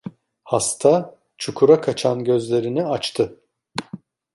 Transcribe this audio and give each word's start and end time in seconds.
Hasta, 0.43 1.15
çukura 1.37 1.81
kaçan 1.81 2.23
gözlerini 2.23 2.85
açtı. 2.85 3.39